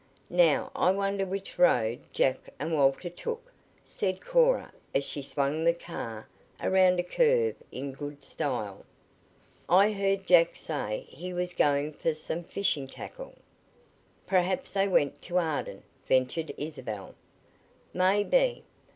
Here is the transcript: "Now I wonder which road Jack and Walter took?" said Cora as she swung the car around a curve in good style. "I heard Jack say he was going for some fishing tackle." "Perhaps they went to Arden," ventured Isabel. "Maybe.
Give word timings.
"Now 0.31 0.71
I 0.75 0.89
wonder 0.89 1.27
which 1.27 1.59
road 1.59 1.99
Jack 2.11 2.51
and 2.57 2.73
Walter 2.73 3.07
took?" 3.07 3.53
said 3.83 4.19
Cora 4.19 4.73
as 4.95 5.03
she 5.03 5.21
swung 5.21 5.63
the 5.63 5.75
car 5.75 6.27
around 6.59 6.99
a 6.99 7.03
curve 7.03 7.53
in 7.71 7.91
good 7.91 8.23
style. 8.23 8.83
"I 9.69 9.91
heard 9.91 10.25
Jack 10.25 10.55
say 10.55 11.05
he 11.07 11.33
was 11.35 11.53
going 11.53 11.93
for 11.93 12.15
some 12.15 12.43
fishing 12.43 12.87
tackle." 12.87 13.35
"Perhaps 14.25 14.71
they 14.73 14.87
went 14.87 15.21
to 15.21 15.37
Arden," 15.37 15.83
ventured 16.07 16.51
Isabel. 16.57 17.13
"Maybe. 17.93 18.63